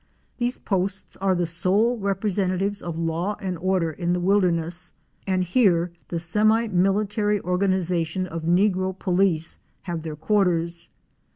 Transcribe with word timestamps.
'These 0.39 0.57
posts 0.57 1.15
are 1.17 1.35
the 1.35 1.45
sole 1.45 1.95
representatives 1.99 2.81
of 2.81 2.97
law 2.97 3.35
and 3.39 3.55
order 3.59 3.91
in 3.91 4.13
the 4.13 4.19
wilderness, 4.19 4.93
and 5.27 5.43
here 5.43 5.91
the 6.07 6.17
semi 6.17 6.65
military 6.69 7.39
organization 7.41 8.25
of 8.25 8.41
negro 8.41 8.97
police 8.97 9.59
have 9.83 10.01
their 10.01 10.15
quarters. 10.15 10.89